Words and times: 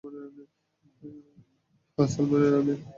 হ্যাঁ, 1.97 2.07
স্যালমনে 2.07 2.47
রানে। 2.49 2.73